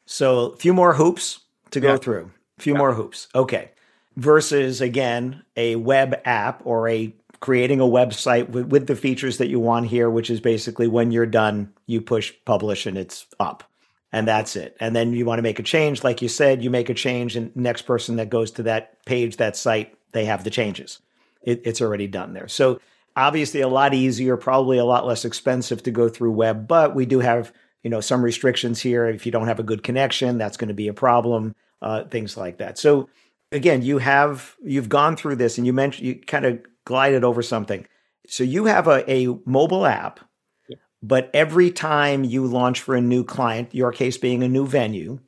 So 0.07 0.53
a 0.53 0.57
few 0.57 0.73
more 0.73 0.95
hoops 0.95 1.41
to 1.71 1.81
go 1.81 1.97
through. 1.97 2.31
A 2.59 2.63
few 2.63 2.73
yeah. 2.73 2.79
more 2.79 2.95
hoops. 2.95 3.29
Okay. 3.35 3.71
Versus 4.17 4.81
again, 4.81 5.43
a 5.57 5.77
web 5.77 6.21
app 6.25 6.63
or 6.65 6.89
a 6.89 7.15
creating 7.41 7.81
a 7.81 7.85
website 7.85 8.51
with, 8.51 8.67
with 8.67 8.87
the 8.87 8.97
features 8.97 9.39
that 9.39 9.49
you 9.49 9.59
want 9.59 9.87
here, 9.87 10.11
which 10.11 10.31
is 10.31 10.41
basically 10.41 10.87
when 10.87 11.11
you're 11.11 11.27
done, 11.27 11.73
you 11.87 12.01
push 12.01 12.33
publish 12.45 12.87
and 12.87 12.99
it's 12.99 13.27
up. 13.39 13.70
And 14.13 14.27
that's 14.27 14.57
it. 14.57 14.77
And 14.81 14.95
then 14.95 15.13
you 15.13 15.25
want 15.25 15.39
to 15.39 15.43
make 15.43 15.61
a 15.61 15.63
change. 15.63 16.03
Like 16.03 16.21
you 16.21 16.29
said, 16.29 16.65
you 16.65 16.71
make 16.71 16.91
a 16.91 16.95
change, 16.95 17.37
and 17.37 17.55
next 17.55 17.83
person 17.83 18.17
that 18.17 18.29
goes 18.29 18.51
to 18.53 18.65
that 18.65 19.05
page, 19.05 19.37
that 19.37 19.57
site, 19.57 19.97
they 20.13 20.25
have 20.25 20.43
the 20.43 20.51
changes. 20.51 20.99
It, 21.43 21.63
it's 21.65 21.81
already 21.81 22.09
done 22.09 22.33
there. 22.33 22.49
So 22.49 22.81
obviously 23.17 23.61
a 23.61 23.69
lot 23.69 23.95
easier, 23.95 24.37
probably 24.37 24.79
a 24.79 24.85
lot 24.85 25.07
less 25.07 25.25
expensive 25.25 25.83
to 25.85 25.91
go 25.91 26.09
through 26.09 26.33
web, 26.33 26.67
but 26.67 26.95
we 26.95 27.07
do 27.07 27.21
have, 27.21 27.53
you 27.83 27.91
know, 27.91 28.01
some 28.01 28.23
restrictions 28.23 28.81
here. 28.81 29.07
If 29.07 29.27
you 29.27 29.33
don't 29.33 29.47
have 29.47 29.61
a 29.61 29.65
good 29.65 29.83
connection, 29.83 30.39
that's 30.39 30.57
going 30.57 30.69
to 30.69 30.75
be 30.75 30.89
a 30.89 30.95
problem, 30.95 31.55
uh, 31.81 32.05
things 32.05 32.37
like 32.37 32.59
that. 32.59 32.79
So 32.79 33.09
again, 33.53 33.83
you 33.83 33.99
have, 33.99 34.57
you've 34.63 34.89
gone 34.89 35.17
through 35.17 35.37
this 35.37 35.57
and 35.57 35.67
you 35.67 35.73
mentioned, 35.73 36.07
you 36.07 36.15
kind 36.17 36.45
of 36.45 36.61
glided 36.85 37.25
over 37.25 37.43
something. 37.43 37.87
So 38.27 38.45
you 38.45 38.67
have 38.67 38.87
a, 38.87 39.11
a 39.11 39.39
mobile 39.45 39.87
app. 39.87 40.21
But 41.03 41.31
every 41.33 41.71
time 41.71 42.25
you 42.25 42.47
launch 42.47 42.81
for 42.81 42.95
a 42.95 43.01
new 43.01 43.25
client, 43.25 43.75
your 43.75 43.93
case 43.93 44.19
being 44.19 44.43
a 44.43 44.49
new 44.49 44.67
venue, 44.67 45.19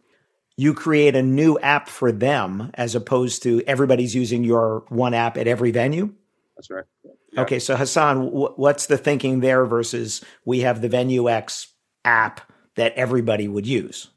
you 0.56 0.74
create 0.74 1.16
a 1.16 1.22
new 1.22 1.58
app 1.60 1.88
for 1.88 2.12
them 2.12 2.70
as 2.74 2.94
opposed 2.94 3.42
to 3.42 3.62
everybody's 3.66 4.14
using 4.14 4.44
your 4.44 4.84
one 4.88 5.14
app 5.14 5.36
at 5.36 5.48
every 5.48 5.70
venue. 5.70 6.12
That's 6.56 6.70
right. 6.70 6.84
Yeah. 7.32 7.40
Okay, 7.40 7.58
so 7.58 7.76
Hassan, 7.76 8.26
w- 8.26 8.52
what's 8.56 8.86
the 8.86 8.98
thinking 8.98 9.40
there 9.40 9.64
versus 9.64 10.22
we 10.44 10.60
have 10.60 10.82
the 10.82 10.88
Venue 10.88 11.30
X 11.30 11.68
app 12.04 12.52
that 12.76 12.92
everybody 12.94 13.48
would 13.48 13.66
use? 13.66 14.08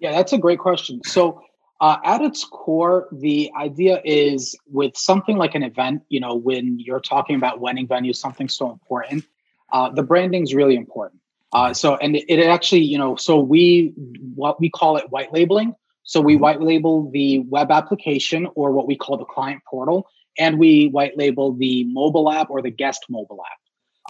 Yeah, 0.00 0.12
that's 0.12 0.32
a 0.32 0.38
great 0.38 0.58
question. 0.58 1.00
So, 1.04 1.40
uh, 1.80 1.98
at 2.04 2.20
its 2.20 2.44
core, 2.44 3.06
the 3.12 3.50
idea 3.56 4.00
is 4.04 4.56
with 4.66 4.96
something 4.96 5.36
like 5.36 5.54
an 5.54 5.62
event, 5.62 6.02
you 6.08 6.18
know, 6.18 6.34
when 6.34 6.80
you're 6.80 7.00
talking 7.00 7.36
about 7.36 7.60
wedding 7.60 7.86
venues, 7.86 8.16
something 8.16 8.48
so 8.48 8.72
important, 8.72 9.24
uh, 9.72 9.90
the 9.90 10.02
branding 10.02 10.42
is 10.42 10.54
really 10.54 10.76
important. 10.76 11.20
Uh, 11.52 11.72
so, 11.72 11.96
and 11.96 12.16
it, 12.16 12.24
it, 12.28 12.46
actually, 12.46 12.82
you 12.82 12.98
know, 12.98 13.16
so 13.16 13.38
we 13.38 13.94
what 14.34 14.60
we 14.60 14.68
call 14.68 14.96
it 14.96 15.10
white 15.10 15.32
labeling. 15.32 15.74
So 16.02 16.20
we 16.20 16.34
mm-hmm. 16.34 16.42
white 16.42 16.62
label 16.62 17.10
the 17.10 17.40
web 17.40 17.70
application 17.70 18.48
or 18.54 18.72
what 18.72 18.86
we 18.86 18.96
call 18.96 19.16
the 19.16 19.24
client 19.24 19.62
portal, 19.68 20.06
and 20.38 20.58
we 20.58 20.88
white 20.88 21.16
label 21.16 21.52
the 21.52 21.84
mobile 21.84 22.30
app 22.30 22.50
or 22.50 22.60
the 22.62 22.70
guest 22.70 23.04
mobile 23.08 23.42
app. 23.44 23.58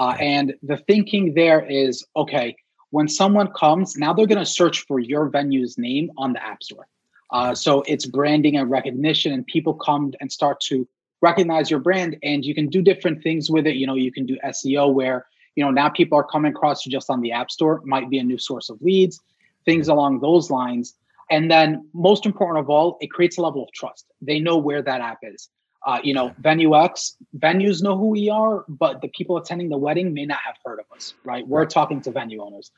Uh, 0.00 0.16
and 0.20 0.54
the 0.62 0.76
thinking 0.76 1.34
there 1.34 1.64
is 1.64 2.04
okay, 2.16 2.56
when 2.90 3.08
someone 3.08 3.52
comes, 3.52 3.96
now 3.96 4.12
they're 4.12 4.26
going 4.26 4.38
to 4.38 4.46
search 4.46 4.86
for 4.86 4.98
your 4.98 5.28
venue's 5.28 5.76
name 5.76 6.10
on 6.16 6.32
the 6.32 6.44
App 6.44 6.62
Store. 6.62 6.86
Uh, 7.30 7.54
so 7.54 7.82
it's 7.82 8.06
branding 8.06 8.56
and 8.56 8.70
recognition, 8.70 9.32
and 9.32 9.46
people 9.46 9.74
come 9.74 10.12
and 10.20 10.32
start 10.32 10.60
to 10.60 10.88
recognize 11.20 11.70
your 11.70 11.80
brand, 11.80 12.16
and 12.22 12.44
you 12.44 12.54
can 12.54 12.68
do 12.68 12.80
different 12.80 13.22
things 13.22 13.50
with 13.50 13.66
it. 13.66 13.76
You 13.76 13.86
know, 13.86 13.94
you 13.94 14.12
can 14.12 14.24
do 14.24 14.38
SEO 14.44 14.92
where 14.92 15.26
you 15.58 15.64
know 15.64 15.72
now 15.72 15.88
people 15.88 16.16
are 16.16 16.22
coming 16.22 16.52
across 16.52 16.86
you 16.86 16.92
just 16.92 17.10
on 17.10 17.20
the 17.20 17.32
App 17.32 17.50
Store, 17.50 17.82
might 17.84 18.08
be 18.08 18.18
a 18.20 18.22
new 18.22 18.38
source 18.38 18.70
of 18.70 18.80
leads, 18.80 19.20
things 19.64 19.88
along 19.88 20.20
those 20.20 20.52
lines. 20.52 20.94
And 21.32 21.50
then, 21.50 21.84
most 21.92 22.24
important 22.26 22.60
of 22.64 22.70
all, 22.70 22.96
it 23.00 23.08
creates 23.08 23.38
a 23.38 23.42
level 23.42 23.64
of 23.64 23.72
trust. 23.72 24.06
They 24.22 24.38
know 24.38 24.56
where 24.56 24.82
that 24.82 25.00
app 25.00 25.18
is. 25.24 25.48
Uh, 25.84 25.98
you 26.04 26.14
know, 26.14 26.32
Venue 26.38 26.76
X, 26.76 27.16
venues 27.36 27.82
know 27.82 27.98
who 27.98 28.06
we 28.06 28.30
are, 28.30 28.64
but 28.68 29.02
the 29.02 29.08
people 29.08 29.36
attending 29.36 29.68
the 29.68 29.76
wedding 29.76 30.14
may 30.14 30.26
not 30.26 30.38
have 30.46 30.54
heard 30.64 30.78
of 30.78 30.86
us, 30.94 31.14
right? 31.24 31.44
We're 31.46 31.66
talking 31.66 32.00
to 32.02 32.12
venue 32.12 32.40
owners, 32.40 32.70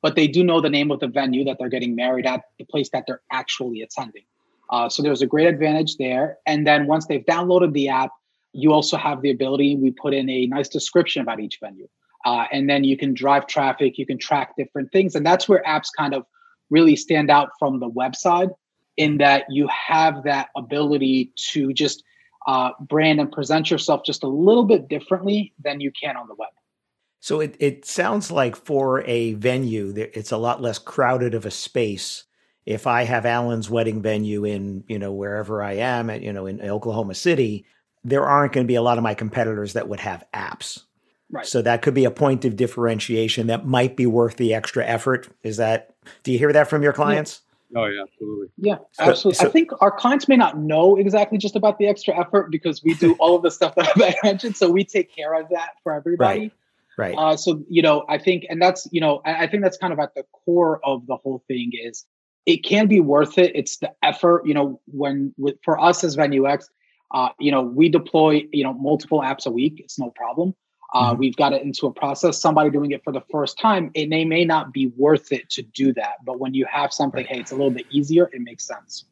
but 0.00 0.14
they 0.14 0.28
do 0.28 0.44
know 0.44 0.60
the 0.60 0.70
name 0.70 0.92
of 0.92 1.00
the 1.00 1.08
venue 1.08 1.44
that 1.44 1.56
they're 1.58 1.68
getting 1.68 1.96
married 1.96 2.24
at, 2.24 2.42
the 2.58 2.64
place 2.64 2.88
that 2.90 3.02
they're 3.08 3.22
actually 3.32 3.82
attending. 3.82 4.22
Uh, 4.70 4.88
so 4.88 5.02
there's 5.02 5.22
a 5.22 5.26
great 5.26 5.48
advantage 5.48 5.96
there. 5.96 6.38
And 6.46 6.64
then 6.64 6.86
once 6.86 7.06
they've 7.06 7.24
downloaded 7.24 7.72
the 7.72 7.88
app, 7.88 8.10
you 8.52 8.72
also 8.72 8.96
have 8.96 9.22
the 9.22 9.30
ability, 9.30 9.74
we 9.76 9.90
put 9.90 10.14
in 10.14 10.28
a 10.30 10.46
nice 10.46 10.68
description 10.68 11.20
about 11.22 11.40
each 11.40 11.58
venue. 11.60 11.88
Uh, 12.24 12.46
and 12.52 12.68
then 12.68 12.84
you 12.84 12.96
can 12.96 13.14
drive 13.14 13.46
traffic, 13.46 13.96
you 13.96 14.06
can 14.06 14.18
track 14.18 14.54
different 14.56 14.90
things. 14.92 15.14
And 15.14 15.24
that's 15.24 15.48
where 15.48 15.62
apps 15.66 15.88
kind 15.96 16.14
of 16.14 16.24
really 16.70 16.96
stand 16.96 17.30
out 17.30 17.50
from 17.58 17.80
the 17.80 17.88
website 17.88 18.50
in 18.96 19.18
that 19.18 19.44
you 19.48 19.68
have 19.68 20.24
that 20.24 20.48
ability 20.56 21.32
to 21.36 21.72
just 21.72 22.02
uh, 22.46 22.70
brand 22.80 23.20
and 23.20 23.30
present 23.30 23.70
yourself 23.70 24.02
just 24.04 24.22
a 24.24 24.28
little 24.28 24.64
bit 24.64 24.88
differently 24.88 25.52
than 25.62 25.80
you 25.80 25.92
can 25.92 26.16
on 26.16 26.26
the 26.26 26.34
web. 26.34 26.48
So 27.20 27.40
it, 27.40 27.56
it 27.58 27.84
sounds 27.84 28.30
like 28.30 28.56
for 28.56 29.02
a 29.04 29.34
venue, 29.34 29.92
it's 29.96 30.32
a 30.32 30.36
lot 30.36 30.62
less 30.62 30.78
crowded 30.78 31.34
of 31.34 31.46
a 31.46 31.50
space. 31.50 32.24
If 32.64 32.86
I 32.86 33.04
have 33.04 33.26
Alan's 33.26 33.70
wedding 33.70 34.02
venue 34.02 34.44
in, 34.44 34.84
you 34.88 34.98
know, 34.98 35.12
wherever 35.12 35.62
I 35.62 35.74
am 35.74 36.10
at, 36.10 36.22
you 36.22 36.32
know, 36.32 36.46
in 36.46 36.60
Oklahoma 36.60 37.14
City, 37.14 37.64
there 38.04 38.26
aren't 38.26 38.52
going 38.52 38.66
to 38.66 38.68
be 38.68 38.76
a 38.76 38.82
lot 38.82 38.98
of 38.98 39.04
my 39.04 39.14
competitors 39.14 39.72
that 39.72 39.88
would 39.88 40.00
have 40.00 40.24
apps. 40.34 40.84
Right. 41.30 41.46
So 41.46 41.60
that 41.62 41.82
could 41.82 41.94
be 41.94 42.04
a 42.04 42.10
point 42.10 42.44
of 42.44 42.56
differentiation 42.56 43.48
that 43.48 43.66
might 43.66 43.96
be 43.96 44.06
worth 44.06 44.36
the 44.36 44.54
extra 44.54 44.84
effort. 44.86 45.28
Is 45.42 45.58
that, 45.58 45.94
do 46.22 46.32
you 46.32 46.38
hear 46.38 46.52
that 46.52 46.68
from 46.68 46.82
your 46.82 46.92
clients? 46.92 47.42
Oh 47.76 47.84
yeah, 47.84 48.02
absolutely. 48.02 48.48
Yeah, 48.56 48.76
absolutely. 48.98 49.34
So, 49.34 49.46
I 49.46 49.50
think 49.50 49.70
our 49.80 49.90
clients 49.90 50.26
may 50.26 50.36
not 50.36 50.58
know 50.58 50.96
exactly 50.96 51.36
just 51.36 51.54
about 51.54 51.78
the 51.78 51.86
extra 51.86 52.18
effort 52.18 52.50
because 52.50 52.82
we 52.82 52.94
do 52.94 53.14
all 53.20 53.36
of 53.36 53.42
the 53.42 53.50
stuff 53.50 53.74
that 53.74 53.92
I 53.96 54.14
mentioned. 54.24 54.56
So 54.56 54.70
we 54.70 54.84
take 54.84 55.14
care 55.14 55.38
of 55.38 55.48
that 55.50 55.72
for 55.82 55.92
everybody. 55.92 56.52
Right. 56.96 57.14
right. 57.14 57.14
Uh, 57.18 57.36
so 57.36 57.62
you 57.68 57.82
know, 57.82 58.04
I 58.08 58.16
think, 58.16 58.46
and 58.48 58.60
that's 58.60 58.88
you 58.90 59.00
know, 59.00 59.20
I, 59.26 59.44
I 59.44 59.46
think 59.48 59.62
that's 59.62 59.76
kind 59.76 59.92
of 59.92 59.98
at 59.98 60.14
the 60.14 60.24
core 60.32 60.80
of 60.82 61.06
the 61.06 61.16
whole 61.16 61.44
thing 61.46 61.72
is 61.74 62.06
it 62.46 62.64
can 62.64 62.86
be 62.86 63.00
worth 63.00 63.36
it. 63.36 63.52
It's 63.54 63.76
the 63.76 63.92
effort. 64.02 64.46
You 64.46 64.54
know, 64.54 64.80
when 64.86 65.34
with 65.36 65.56
for 65.62 65.78
us 65.78 66.02
as 66.04 66.14
Venue 66.14 66.46
X, 66.46 66.70
uh, 67.12 67.28
you 67.38 67.52
know, 67.52 67.62
we 67.62 67.90
deploy 67.90 68.44
you 68.50 68.64
know 68.64 68.72
multiple 68.72 69.20
apps 69.20 69.44
a 69.44 69.50
week. 69.50 69.74
It's 69.78 69.98
no 69.98 70.10
problem. 70.16 70.54
Uh, 70.92 71.10
mm-hmm. 71.10 71.20
We've 71.20 71.36
got 71.36 71.52
it 71.52 71.62
into 71.62 71.86
a 71.86 71.92
process. 71.92 72.40
Somebody 72.40 72.70
doing 72.70 72.92
it 72.92 73.04
for 73.04 73.12
the 73.12 73.22
first 73.30 73.58
time, 73.58 73.90
it 73.94 74.08
may, 74.08 74.24
may 74.24 74.44
not 74.44 74.72
be 74.72 74.86
worth 74.96 75.32
it 75.32 75.50
to 75.50 75.62
do 75.62 75.92
that. 75.94 76.24
But 76.24 76.38
when 76.38 76.54
you 76.54 76.66
have 76.70 76.92
something, 76.92 77.24
right. 77.24 77.34
hey, 77.34 77.40
it's 77.40 77.52
a 77.52 77.56
little 77.56 77.70
bit 77.70 77.86
easier, 77.90 78.30
it 78.32 78.40
makes 78.40 78.64
sense. 78.64 79.04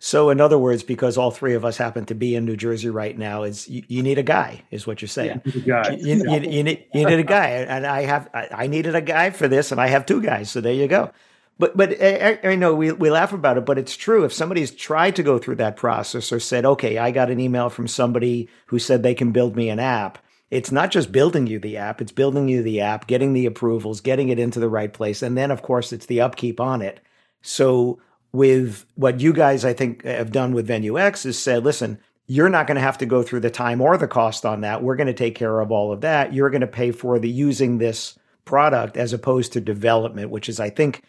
So, 0.00 0.30
in 0.30 0.40
other 0.40 0.58
words, 0.58 0.84
because 0.84 1.18
all 1.18 1.32
three 1.32 1.54
of 1.54 1.64
us 1.64 1.76
happen 1.76 2.04
to 2.06 2.14
be 2.14 2.36
in 2.36 2.44
New 2.44 2.56
Jersey 2.56 2.88
right 2.88 3.18
now, 3.18 3.42
is 3.42 3.68
you, 3.68 3.82
you 3.88 4.02
need 4.04 4.16
a 4.16 4.22
guy, 4.22 4.62
is 4.70 4.86
what 4.86 5.02
you're 5.02 5.08
saying. 5.08 5.42
Yeah. 5.44 5.90
You, 5.90 6.22
you, 6.24 6.40
you, 6.40 6.62
need, 6.62 6.86
you 6.94 7.04
need 7.04 7.18
a 7.18 7.24
guy, 7.24 7.48
and 7.48 7.84
I 7.84 8.02
have 8.02 8.30
I, 8.32 8.48
I 8.52 8.66
needed 8.68 8.94
a 8.94 9.00
guy 9.00 9.30
for 9.30 9.48
this, 9.48 9.72
and 9.72 9.80
I 9.80 9.88
have 9.88 10.06
two 10.06 10.22
guys. 10.22 10.52
So 10.52 10.60
there 10.60 10.72
you 10.72 10.86
go. 10.86 11.10
But 11.58 11.76
but 11.76 12.00
I, 12.00 12.38
I, 12.44 12.54
know 12.54 12.74
we, 12.74 12.92
we 12.92 13.10
laugh 13.10 13.32
about 13.32 13.58
it, 13.58 13.66
but 13.66 13.78
it's 13.78 13.96
true. 13.96 14.24
If 14.24 14.32
somebody's 14.32 14.70
tried 14.70 15.16
to 15.16 15.24
go 15.24 15.38
through 15.38 15.56
that 15.56 15.76
process 15.76 16.30
or 16.30 16.38
said, 16.38 16.64
okay, 16.64 16.98
I 16.98 17.10
got 17.10 17.30
an 17.30 17.40
email 17.40 17.68
from 17.68 17.88
somebody 17.88 18.48
who 18.66 18.78
said 18.78 19.02
they 19.02 19.14
can 19.14 19.32
build 19.32 19.56
me 19.56 19.68
an 19.68 19.80
app, 19.80 20.18
it's 20.50 20.72
not 20.72 20.90
just 20.90 21.12
building 21.12 21.46
you 21.46 21.58
the 21.58 21.76
app, 21.76 22.00
it's 22.00 22.12
building 22.12 22.48
you 22.48 22.62
the 22.62 22.80
app, 22.80 23.06
getting 23.06 23.32
the 23.32 23.46
approvals, 23.46 24.00
getting 24.00 24.30
it 24.30 24.38
into 24.38 24.60
the 24.60 24.68
right 24.68 24.92
place. 24.92 25.22
And 25.22 25.36
then, 25.36 25.50
of 25.50 25.62
course, 25.62 25.92
it's 25.92 26.06
the 26.06 26.20
upkeep 26.20 26.60
on 26.60 26.82
it. 26.82 27.00
So, 27.42 28.00
with 28.32 28.84
what 28.94 29.20
you 29.20 29.32
guys, 29.32 29.64
I 29.64 29.72
think, 29.72 30.04
have 30.04 30.32
done 30.32 30.52
with 30.52 30.66
Venue 30.66 30.98
X 30.98 31.24
is 31.24 31.38
said, 31.38 31.64
listen, 31.64 31.98
you're 32.26 32.50
not 32.50 32.66
going 32.66 32.76
to 32.76 32.82
have 32.82 32.98
to 32.98 33.06
go 33.06 33.22
through 33.22 33.40
the 33.40 33.50
time 33.50 33.80
or 33.80 33.96
the 33.96 34.06
cost 34.06 34.44
on 34.44 34.60
that. 34.60 34.82
We're 34.82 34.96
going 34.96 35.06
to 35.06 35.14
take 35.14 35.34
care 35.34 35.60
of 35.60 35.72
all 35.72 35.92
of 35.92 36.02
that. 36.02 36.34
You're 36.34 36.50
going 36.50 36.60
to 36.60 36.66
pay 36.66 36.90
for 36.90 37.18
the 37.18 37.28
using 37.28 37.78
this 37.78 38.18
product 38.44 38.96
as 38.98 39.14
opposed 39.14 39.54
to 39.54 39.60
development, 39.60 40.30
which 40.30 40.48
is, 40.48 40.60
I 40.60 40.68
think, 40.68 41.02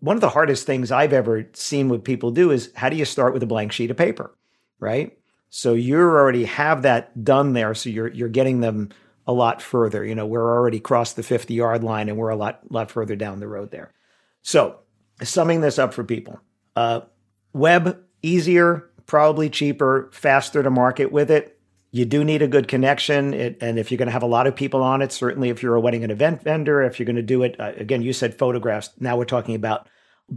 one 0.00 0.16
of 0.16 0.22
the 0.22 0.30
hardest 0.30 0.66
things 0.66 0.90
I've 0.90 1.12
ever 1.12 1.46
seen 1.52 1.88
with 1.88 2.04
people 2.04 2.30
do 2.30 2.50
is 2.50 2.72
how 2.74 2.88
do 2.88 2.96
you 2.96 3.04
start 3.04 3.34
with 3.34 3.42
a 3.42 3.46
blank 3.46 3.72
sheet 3.72 3.90
of 3.90 3.96
paper, 3.96 4.34
right? 4.80 5.16
So 5.54 5.74
you 5.74 5.98
already 5.98 6.46
have 6.46 6.80
that 6.80 7.24
done 7.24 7.52
there. 7.52 7.74
So 7.74 7.90
you're 7.90 8.08
you're 8.08 8.30
getting 8.30 8.60
them 8.60 8.88
a 9.26 9.34
lot 9.34 9.60
further. 9.60 10.02
You 10.02 10.14
know, 10.14 10.24
we're 10.24 10.50
already 10.50 10.80
crossed 10.80 11.16
the 11.16 11.22
50 11.22 11.52
yard 11.52 11.84
line 11.84 12.08
and 12.08 12.16
we're 12.16 12.30
a 12.30 12.36
lot 12.36 12.60
lot 12.72 12.90
further 12.90 13.16
down 13.16 13.38
the 13.38 13.46
road 13.46 13.70
there. 13.70 13.92
So 14.40 14.78
summing 15.22 15.60
this 15.60 15.78
up 15.78 15.92
for 15.92 16.04
people, 16.04 16.40
uh, 16.74 17.02
web 17.52 18.02
easier, 18.22 18.88
probably 19.04 19.50
cheaper, 19.50 20.08
faster 20.10 20.62
to 20.62 20.70
market 20.70 21.12
with 21.12 21.30
it. 21.30 21.60
You 21.90 22.06
do 22.06 22.24
need 22.24 22.40
a 22.40 22.48
good 22.48 22.66
connection, 22.66 23.34
it, 23.34 23.58
and 23.60 23.78
if 23.78 23.90
you're 23.90 23.98
going 23.98 24.06
to 24.06 24.12
have 24.12 24.22
a 24.22 24.26
lot 24.26 24.46
of 24.46 24.56
people 24.56 24.82
on 24.82 25.02
it, 25.02 25.12
certainly 25.12 25.50
if 25.50 25.62
you're 25.62 25.74
a 25.74 25.80
wedding 25.82 26.02
and 26.02 26.10
event 26.10 26.42
vendor, 26.42 26.80
if 26.80 26.98
you're 26.98 27.04
going 27.04 27.16
to 27.16 27.22
do 27.22 27.42
it, 27.42 27.60
uh, 27.60 27.72
again, 27.76 28.00
you 28.00 28.14
said 28.14 28.38
photographs. 28.38 28.88
Now 28.98 29.18
we're 29.18 29.26
talking 29.26 29.54
about 29.54 29.86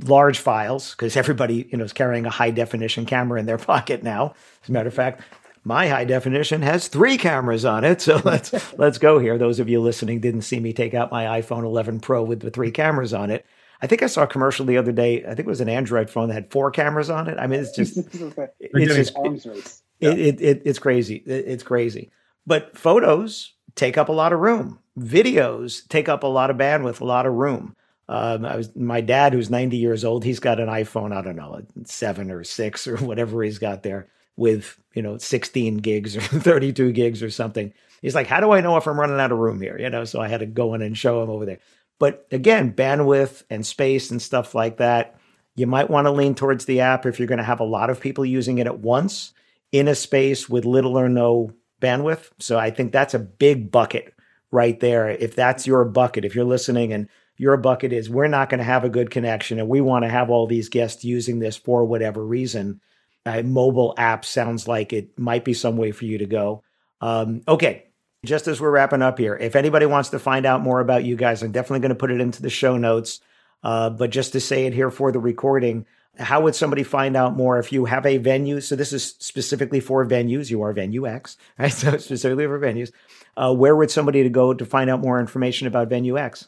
large 0.03 0.39
files 0.39 0.91
because 0.91 1.15
everybody 1.15 1.67
you 1.71 1.77
know 1.77 1.83
is 1.83 1.93
carrying 1.93 2.25
a 2.25 2.29
high 2.29 2.51
definition 2.51 3.05
camera 3.05 3.39
in 3.39 3.45
their 3.45 3.57
pocket 3.73 4.03
now. 4.03 4.33
As 4.63 4.69
a 4.69 4.71
matter 4.71 4.87
of 4.87 4.93
fact, 4.93 5.21
my 5.63 5.87
high 5.87 6.05
definition 6.05 6.61
has 6.61 6.87
three 6.87 7.17
cameras 7.17 7.65
on 7.65 7.83
it. 7.83 8.01
So 8.01 8.21
let's 8.25 8.53
let's 8.77 8.97
go 8.97 9.19
here. 9.19 9.37
Those 9.37 9.59
of 9.59 9.69
you 9.69 9.81
listening 9.81 10.19
didn't 10.19 10.43
see 10.43 10.59
me 10.59 10.73
take 10.73 10.93
out 10.93 11.11
my 11.11 11.41
iPhone 11.41 11.63
11 11.63 11.99
Pro 11.99 12.23
with 12.23 12.39
the 12.39 12.51
three 12.51 12.71
cameras 12.71 13.13
on 13.13 13.31
it. 13.31 13.45
I 13.81 13.87
think 13.87 14.01
I 14.01 14.07
saw 14.07 14.23
a 14.23 14.27
commercial 14.27 14.65
the 14.65 14.77
other 14.77 14.91
day. 14.91 15.23
I 15.23 15.29
think 15.29 15.39
it 15.39 15.47
was 15.47 15.61
an 15.61 15.69
Android 15.69 16.09
phone 16.09 16.29
that 16.29 16.35
had 16.35 16.51
four 16.51 16.71
cameras 16.71 17.09
on 17.09 17.27
it. 17.27 17.37
I 17.37 17.47
mean, 17.47 17.59
it's 17.59 17.75
just 17.75 17.97
it's 18.59 19.13
just 19.13 19.83
it, 19.99 20.19
it, 20.19 20.41
it, 20.41 20.61
it's 20.65 20.79
crazy. 20.79 21.17
it's 21.25 21.63
crazy. 21.63 22.11
But 22.47 22.77
photos 22.77 23.53
take 23.75 23.97
up 23.97 24.09
a 24.09 24.13
lot 24.13 24.33
of 24.33 24.39
room. 24.39 24.79
Videos 24.97 25.87
take 25.89 26.07
up 26.07 26.23
a 26.23 26.27
lot 26.27 26.49
of 26.49 26.57
bandwidth, 26.57 27.01
a 27.01 27.05
lot 27.05 27.25
of 27.25 27.33
room. 27.33 27.75
Um, 28.07 28.45
I 28.45 28.55
was 28.55 28.75
my 28.75 29.01
dad, 29.01 29.33
who's 29.33 29.49
90 29.49 29.77
years 29.77 30.05
old. 30.05 30.23
He's 30.23 30.39
got 30.39 30.59
an 30.59 30.67
iPhone. 30.67 31.15
I 31.15 31.21
don't 31.21 31.35
know, 31.35 31.61
seven 31.85 32.29
or 32.31 32.43
six 32.43 32.87
or 32.87 32.97
whatever 32.97 33.41
he's 33.43 33.59
got 33.59 33.83
there 33.83 34.07
with 34.37 34.77
you 34.93 35.01
know 35.01 35.17
16 35.17 35.77
gigs 35.77 36.17
or 36.17 36.21
32 36.21 36.91
gigs 36.91 37.23
or 37.23 37.29
something. 37.29 37.73
He's 38.01 38.15
like, 38.15 38.27
how 38.27 38.39
do 38.39 38.51
I 38.51 38.61
know 38.61 38.77
if 38.77 38.87
I'm 38.87 38.99
running 38.99 39.19
out 39.19 39.31
of 39.31 39.39
room 39.39 39.61
here? 39.61 39.79
You 39.79 39.89
know, 39.89 40.03
so 40.05 40.21
I 40.21 40.27
had 40.27 40.41
to 40.41 40.45
go 40.45 40.73
in 40.73 40.81
and 40.81 40.97
show 40.97 41.23
him 41.23 41.29
over 41.29 41.45
there. 41.45 41.59
But 41.97 42.27
again, 42.31 42.73
bandwidth 42.73 43.43
and 43.49 43.65
space 43.65 44.11
and 44.11 44.21
stuff 44.21 44.53
like 44.53 44.77
that. 44.77 45.15
You 45.55 45.65
might 45.65 45.89
want 45.89 46.05
to 46.05 46.11
lean 46.11 46.35
towards 46.35 46.65
the 46.65 46.81
app 46.81 47.05
if 47.05 47.17
you're 47.17 47.27
going 47.27 47.37
to 47.37 47.43
have 47.43 47.61
a 47.61 47.65
lot 47.65 47.89
of 47.89 48.01
people 48.01 48.25
using 48.25 48.57
it 48.57 48.67
at 48.67 48.79
once 48.79 49.33
in 49.71 49.87
a 49.87 49.95
space 49.95 50.49
with 50.49 50.65
little 50.65 50.99
or 50.99 51.07
no 51.07 51.51
bandwidth. 51.81 52.29
So 52.39 52.59
I 52.59 52.69
think 52.69 52.91
that's 52.91 53.13
a 53.13 53.19
big 53.19 53.71
bucket 53.71 54.13
right 54.51 54.79
there. 54.79 55.09
If 55.09 55.35
that's 55.35 55.65
your 55.65 55.85
bucket, 55.85 56.25
if 56.25 56.35
you're 56.35 56.45
listening 56.45 56.91
and 56.91 57.07
your 57.37 57.57
bucket 57.57 57.91
is 57.91 58.09
we're 58.09 58.27
not 58.27 58.49
going 58.49 58.59
to 58.59 58.63
have 58.63 58.83
a 58.83 58.89
good 58.89 59.09
connection 59.09 59.59
and 59.59 59.67
we 59.67 59.81
want 59.81 60.03
to 60.03 60.09
have 60.09 60.29
all 60.29 60.47
these 60.47 60.69
guests 60.69 61.03
using 61.03 61.39
this 61.39 61.57
for 61.57 61.83
whatever 61.83 62.25
reason, 62.25 62.81
a 63.25 63.43
mobile 63.43 63.93
app 63.97 64.23
sounds 64.23 64.67
like 64.67 64.93
it 64.93 65.17
might 65.19 65.43
be 65.43 65.53
some 65.53 65.77
way 65.77 65.91
for 65.91 66.05
you 66.05 66.19
to 66.19 66.25
go. 66.25 66.63
Um, 67.01 67.41
okay, 67.47 67.87
just 68.23 68.47
as 68.47 68.61
we're 68.61 68.71
wrapping 68.71 69.01
up 69.01 69.17
here, 69.17 69.35
if 69.35 69.55
anybody 69.55 69.85
wants 69.85 70.09
to 70.09 70.19
find 70.19 70.45
out 70.45 70.61
more 70.61 70.79
about 70.79 71.03
you 71.03 71.15
guys, 71.15 71.43
I'm 71.43 71.51
definitely 71.51 71.81
going 71.81 71.89
to 71.89 71.95
put 71.95 72.11
it 72.11 72.21
into 72.21 72.41
the 72.41 72.49
show 72.49 72.77
notes. 72.77 73.19
Uh, 73.63 73.89
but 73.89 74.11
just 74.11 74.33
to 74.33 74.39
say 74.39 74.65
it 74.65 74.73
here 74.73 74.91
for 74.91 75.11
the 75.11 75.19
recording, 75.19 75.85
how 76.17 76.41
would 76.41 76.55
somebody 76.55 76.83
find 76.83 77.17
out 77.17 77.35
more 77.35 77.59
if 77.59 77.73
you 77.73 77.85
have 77.85 78.05
a 78.05 78.17
venue? 78.17 78.61
So 78.61 78.75
this 78.75 78.93
is 78.93 79.15
specifically 79.19 79.79
for 79.79 80.05
venues. 80.05 80.49
You 80.49 80.61
are 80.61 80.71
Venue 80.71 81.07
X, 81.07 81.37
right? 81.57 81.71
So 81.73 81.97
specifically 81.97 82.45
for 82.45 82.59
venues. 82.59 82.91
Uh, 83.35 83.53
where 83.53 83.75
would 83.75 83.91
somebody 83.91 84.23
to 84.23 84.29
go 84.29 84.53
to 84.53 84.65
find 84.65 84.89
out 84.89 85.01
more 85.01 85.19
information 85.19 85.67
about 85.67 85.89
Venue 85.89 86.17
X? 86.17 86.47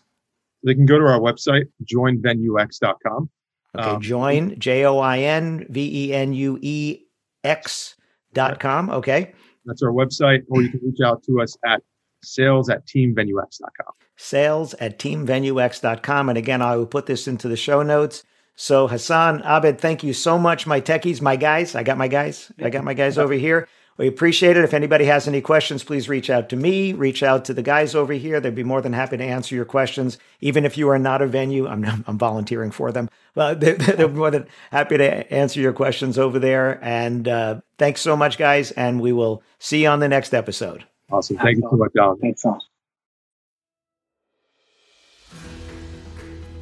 They 0.67 0.75
can 0.75 0.85
go 0.85 0.99
to 0.99 1.05
our 1.05 1.19
website, 1.19 1.69
joinvenuex.com. 1.85 3.29
Okay, 3.77 3.89
um, 3.89 4.01
join, 4.01 4.59
J 4.59 4.83
O 4.83 4.99
I 4.99 5.19
N 5.19 5.65
V 5.69 6.09
E 6.09 6.13
N 6.13 6.33
U 6.33 6.59
E 6.61 7.05
X 7.41 7.95
dot 8.33 8.59
com. 8.59 8.89
Okay. 8.89 9.33
That's 9.65 9.81
our 9.81 9.91
website, 9.91 10.43
or 10.49 10.61
you 10.61 10.69
can 10.69 10.81
reach 10.83 10.99
out 10.99 11.23
to 11.23 11.41
us 11.41 11.55
at 11.65 11.81
sales 12.21 12.69
at 12.69 12.85
teamvenuex.com. 12.85 13.93
Sales 14.17 14.73
at 14.75 14.99
teamvenuex.com. 14.99 16.29
And 16.29 16.37
again, 16.37 16.61
I 16.61 16.75
will 16.75 16.85
put 16.85 17.05
this 17.05 17.29
into 17.29 17.47
the 17.47 17.55
show 17.55 17.81
notes. 17.81 18.25
So 18.55 18.89
Hassan, 18.89 19.43
Abed, 19.43 19.79
thank 19.79 20.03
you 20.03 20.11
so 20.11 20.37
much, 20.37 20.67
my 20.67 20.81
techies, 20.81 21.21
my 21.21 21.37
guys. 21.37 21.75
I 21.75 21.83
got 21.83 21.97
my 21.97 22.09
guys. 22.09 22.51
I 22.59 22.69
got 22.69 22.83
my 22.83 22.93
guys 22.93 23.17
over 23.17 23.35
here. 23.35 23.69
We 23.97 24.07
appreciate 24.07 24.57
it. 24.57 24.63
If 24.63 24.75
anybody 24.75 25.05
has 25.05 25.27
any 25.27 25.41
questions, 25.41 25.83
please 25.83 26.07
reach 26.07 26.29
out 26.29 26.49
to 26.49 26.55
me, 26.55 26.93
reach 26.93 27.23
out 27.23 27.45
to 27.45 27.53
the 27.53 27.63
guys 27.63 27.95
over 27.95 28.13
here. 28.13 28.39
They'd 28.39 28.53
be 28.53 28.63
more 28.63 28.81
than 28.81 28.93
happy 28.93 29.17
to 29.17 29.23
answer 29.23 29.55
your 29.55 29.65
questions. 29.65 30.19
Even 30.39 30.65
if 30.65 30.77
you 30.77 30.87
are 30.89 30.99
not 30.99 31.23
a 31.23 31.27
venue, 31.27 31.67
I'm, 31.67 31.83
I'm 32.07 32.17
volunteering 32.17 32.69
for 32.69 32.91
them. 32.91 33.09
But 33.33 33.59
they're, 33.59 33.75
they're 33.75 34.07
more 34.07 34.29
than 34.29 34.47
happy 34.71 34.97
to 34.97 35.33
answer 35.33 35.59
your 35.59 35.73
questions 35.73 36.19
over 36.19 36.37
there. 36.37 36.79
And 36.83 37.27
uh, 37.27 37.61
thanks 37.79 38.01
so 38.01 38.15
much, 38.15 38.37
guys. 38.37 38.69
And 38.71 39.01
we 39.01 39.13
will 39.13 39.41
see 39.57 39.83
you 39.83 39.89
on 39.89 39.99
the 39.99 40.07
next 40.07 40.33
episode. 40.33 40.85
Awesome. 41.11 41.37
Thank 41.37 41.57
you 41.57 41.67
so 41.69 41.77
much, 41.77 41.91
Alan. 41.99 42.19
Thanks 42.19 42.43
so 42.43 42.51
much. 42.51 42.63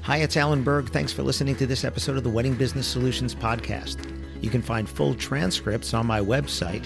Hi, 0.04 0.18
it's 0.18 0.38
Alan 0.38 0.64
Berg. 0.64 0.90
Thanks 0.90 1.12
for 1.12 1.24
listening 1.24 1.56
to 1.56 1.66
this 1.66 1.84
episode 1.84 2.16
of 2.16 2.24
the 2.24 2.30
Wedding 2.30 2.54
Business 2.54 2.86
Solutions 2.86 3.34
Podcast. 3.34 4.08
You 4.40 4.52
can 4.52 4.62
find 4.62 4.88
full 4.88 5.16
transcripts 5.16 5.96
on 5.96 6.06
my 6.06 6.20
website 6.20 6.86